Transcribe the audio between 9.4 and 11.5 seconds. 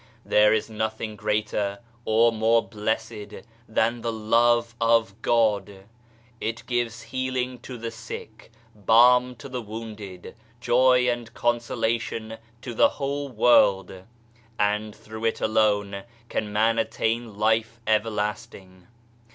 the wounded, joy and